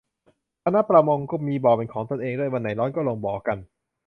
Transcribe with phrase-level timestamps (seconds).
[0.63, 3.57] คณะประมง มีบ่อเป็นของตนเองด้วย วันไหนร้อนก็ลงบ่อกัน